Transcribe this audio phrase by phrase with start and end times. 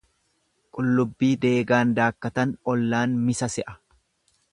[0.77, 3.77] Qullubbii deegaan daakkatan ollaan misa se'a.